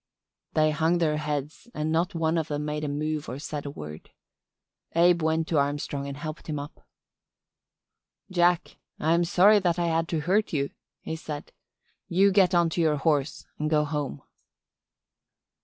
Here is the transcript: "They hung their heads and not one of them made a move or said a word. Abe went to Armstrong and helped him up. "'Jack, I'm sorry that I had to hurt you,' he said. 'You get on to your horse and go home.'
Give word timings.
"They 0.55 0.71
hung 0.71 0.97
their 0.97 1.17
heads 1.17 1.67
and 1.75 1.91
not 1.91 2.15
one 2.15 2.39
of 2.39 2.47
them 2.47 2.65
made 2.65 2.83
a 2.83 2.87
move 2.87 3.29
or 3.29 3.37
said 3.37 3.67
a 3.67 3.69
word. 3.69 4.09
Abe 4.95 5.21
went 5.21 5.47
to 5.49 5.59
Armstrong 5.59 6.07
and 6.07 6.17
helped 6.17 6.47
him 6.47 6.57
up. 6.57 6.87
"'Jack, 8.31 8.77
I'm 8.99 9.23
sorry 9.23 9.59
that 9.59 9.77
I 9.77 9.85
had 9.85 10.07
to 10.07 10.21
hurt 10.21 10.53
you,' 10.53 10.71
he 11.01 11.15
said. 11.15 11.51
'You 12.07 12.31
get 12.31 12.55
on 12.55 12.71
to 12.71 12.81
your 12.81 12.95
horse 12.95 13.45
and 13.59 13.69
go 13.69 13.85
home.' 13.85 14.23